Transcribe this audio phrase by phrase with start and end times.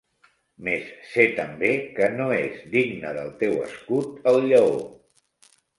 [0.67, 1.69] Mes sé també
[1.99, 4.75] que no és digne del teu escut el lleó.